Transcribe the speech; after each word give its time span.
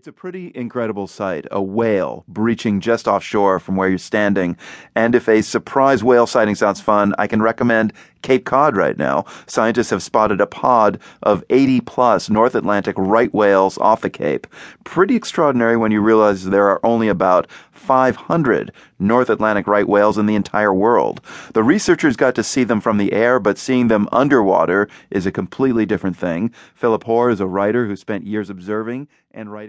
It's 0.00 0.08
a 0.08 0.12
pretty 0.12 0.50
incredible 0.54 1.06
sight, 1.06 1.44
a 1.50 1.60
whale 1.60 2.24
breaching 2.26 2.80
just 2.80 3.06
offshore 3.06 3.60
from 3.60 3.76
where 3.76 3.90
you're 3.90 3.98
standing. 3.98 4.56
And 4.94 5.14
if 5.14 5.28
a 5.28 5.42
surprise 5.42 6.02
whale 6.02 6.26
sighting 6.26 6.54
sounds 6.54 6.80
fun, 6.80 7.14
I 7.18 7.26
can 7.26 7.42
recommend 7.42 7.92
Cape 8.22 8.46
Cod 8.46 8.76
right 8.76 8.96
now. 8.96 9.26
Scientists 9.46 9.90
have 9.90 10.02
spotted 10.02 10.40
a 10.40 10.46
pod 10.46 10.98
of 11.22 11.44
80 11.50 11.82
plus 11.82 12.30
North 12.30 12.54
Atlantic 12.54 12.96
right 12.96 13.32
whales 13.34 13.76
off 13.76 14.00
the 14.00 14.08
Cape. 14.08 14.46
Pretty 14.84 15.16
extraordinary 15.16 15.76
when 15.76 15.92
you 15.92 16.00
realize 16.00 16.46
there 16.46 16.68
are 16.68 16.80
only 16.82 17.08
about 17.08 17.50
500 17.72 18.72
North 18.98 19.28
Atlantic 19.28 19.66
right 19.66 19.86
whales 19.86 20.16
in 20.16 20.24
the 20.24 20.34
entire 20.34 20.72
world. 20.72 21.20
The 21.52 21.62
researchers 21.62 22.16
got 22.16 22.34
to 22.36 22.42
see 22.42 22.64
them 22.64 22.80
from 22.80 22.96
the 22.96 23.12
air, 23.12 23.38
but 23.38 23.58
seeing 23.58 23.88
them 23.88 24.08
underwater 24.12 24.88
is 25.10 25.26
a 25.26 25.32
completely 25.32 25.84
different 25.84 26.16
thing. 26.16 26.54
Philip 26.74 27.04
Hoare 27.04 27.28
is 27.28 27.40
a 27.40 27.46
writer 27.46 27.86
who 27.86 27.96
spent 27.96 28.26
years 28.26 28.48
observing 28.48 29.08
and 29.32 29.50
writing. 29.52 29.68